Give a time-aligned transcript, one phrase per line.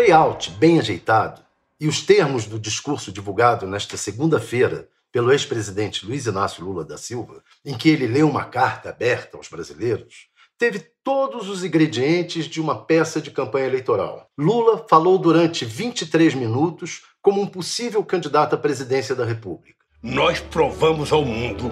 [0.00, 1.42] layout bem ajeitado
[1.78, 7.42] e os termos do discurso divulgado nesta segunda-feira pelo ex-presidente Luiz Inácio Lula da Silva,
[7.62, 12.82] em que ele leu uma carta aberta aos brasileiros, teve todos os ingredientes de uma
[12.82, 14.26] peça de campanha eleitoral.
[14.38, 19.76] Lula falou durante 23 minutos como um possível candidato à presidência da República.
[20.02, 21.70] Nós provamos ao mundo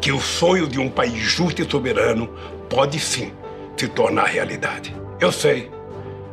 [0.00, 2.28] que o sonho de um país justo e soberano
[2.68, 3.32] pode sim
[3.76, 4.92] se tornar realidade.
[5.20, 5.70] Eu sei,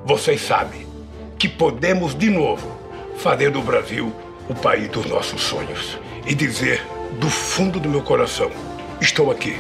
[0.06, 0.95] vocês sabem,
[1.38, 2.68] que podemos de novo
[3.18, 4.14] fazer do Brasil
[4.50, 6.82] o país dos nossos sonhos e dizer
[7.20, 8.50] do fundo do meu coração:
[9.02, 9.56] estou aqui.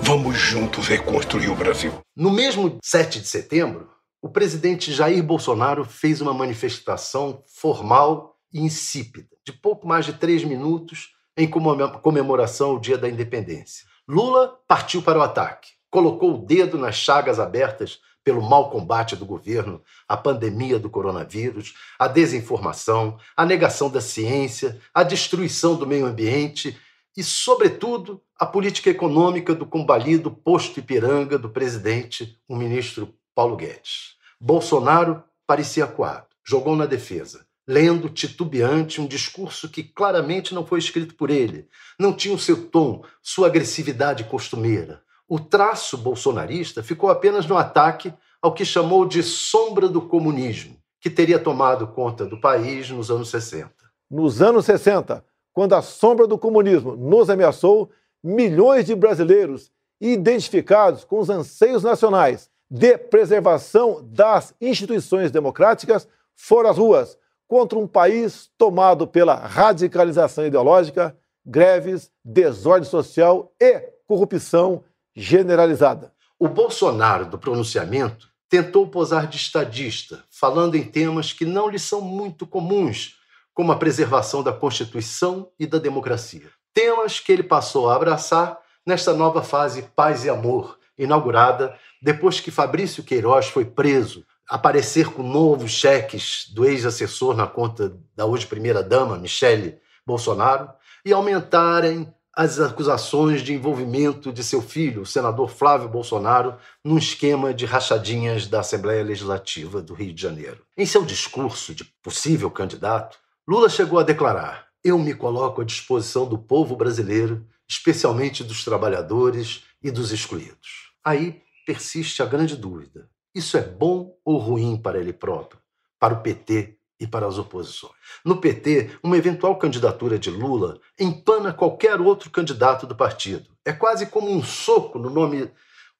[0.00, 1.92] Vamos juntos reconstruir o Brasil.
[2.16, 3.88] No mesmo 7 de setembro,
[4.22, 10.44] o presidente Jair Bolsonaro fez uma manifestação formal e insípida, de pouco mais de três
[10.44, 13.86] minutos, em comemoração ao Dia da Independência.
[14.08, 19.24] Lula partiu para o ataque, colocou o dedo nas chagas abertas pelo mau combate do
[19.24, 26.04] governo à pandemia do coronavírus, à desinformação, à negação da ciência, à destruição do meio
[26.04, 26.78] ambiente
[27.16, 34.16] e, sobretudo, à política econômica do combalido posto Ipiranga do presidente, o ministro Paulo Guedes.
[34.38, 41.14] Bolsonaro parecia acuado, jogou na defesa, lendo titubeante um discurso que claramente não foi escrito
[41.14, 41.66] por ele,
[41.98, 48.12] não tinha o seu tom, sua agressividade costumeira o traço bolsonarista ficou apenas no ataque
[48.40, 53.28] ao que chamou de sombra do comunismo, que teria tomado conta do país nos anos
[53.28, 53.70] 60.
[54.10, 57.90] Nos anos 60, quando a sombra do comunismo nos ameaçou,
[58.24, 59.70] milhões de brasileiros
[60.00, 67.86] identificados com os anseios nacionais de preservação das instituições democráticas foram às ruas contra um
[67.86, 74.84] país tomado pela radicalização ideológica, greves, desordem social e corrupção
[75.18, 76.12] generalizada.
[76.38, 82.00] O Bolsonaro, do pronunciamento, tentou posar de estadista, falando em temas que não lhe são
[82.00, 83.16] muito comuns,
[83.52, 86.48] como a preservação da Constituição e da democracia.
[86.72, 88.56] Temas que ele passou a abraçar
[88.86, 95.22] nesta nova fase Paz e Amor, inaugurada depois que Fabrício Queiroz foi preso, aparecer com
[95.22, 100.70] novos cheques do ex-assessor na conta da hoje primeira-dama, Michele Bolsonaro,
[101.04, 107.52] e aumentarem as acusações de envolvimento de seu filho, o senador Flávio Bolsonaro, num esquema
[107.52, 110.64] de rachadinhas da Assembleia Legislativa do Rio de Janeiro.
[110.76, 116.28] Em seu discurso de possível candidato, Lula chegou a declarar: Eu me coloco à disposição
[116.28, 120.92] do povo brasileiro, especialmente dos trabalhadores e dos excluídos.
[121.04, 125.60] Aí persiste a grande dúvida: isso é bom ou ruim para ele próprio,
[125.98, 127.92] para o PT e para as oposições.
[128.24, 133.50] No PT, uma eventual candidatura de Lula empana qualquer outro candidato do partido.
[133.64, 135.50] É quase como um soco no nome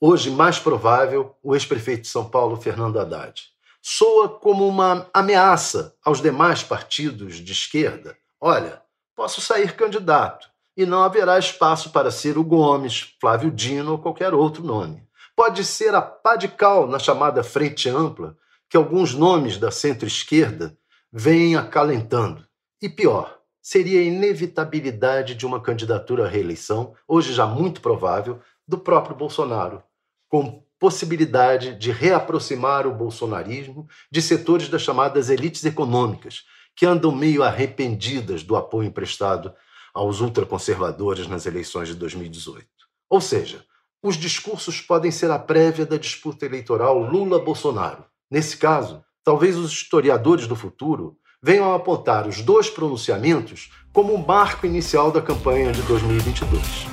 [0.01, 3.43] hoje mais provável, o ex-prefeito de São Paulo, Fernando Haddad.
[3.81, 8.17] Soa como uma ameaça aos demais partidos de esquerda.
[8.41, 8.83] Olha,
[9.15, 14.63] posso sair candidato e não haverá espaço para Ciro Gomes, Flávio Dino ou qualquer outro
[14.63, 15.03] nome.
[15.35, 18.37] Pode ser a pá de cal na chamada Frente Ampla,
[18.69, 20.77] que alguns nomes da centro-esquerda
[21.13, 22.47] vem acalentando.
[22.81, 28.79] E pior, seria a inevitabilidade de uma candidatura à reeleição, hoje já muito provável, do
[28.79, 29.83] próprio Bolsonaro,
[30.29, 36.45] com possibilidade de reaproximar o bolsonarismo de setores das chamadas elites econômicas,
[36.77, 39.53] que andam meio arrependidas do apoio emprestado
[39.93, 42.67] aos ultraconservadores nas eleições de 2018.
[43.11, 43.65] Ou seja,
[44.03, 48.05] os discursos podem ser a prévia da disputa eleitoral Lula-Bolsonaro.
[48.31, 54.25] Nesse caso, Talvez os historiadores do futuro venham a apontar os dois pronunciamentos como um
[54.25, 56.87] marco inicial da campanha de 2022.